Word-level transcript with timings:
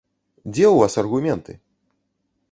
Дзе 0.53 0.63
ў 0.73 0.79
вас 0.81 0.93
аргументы? 1.01 1.53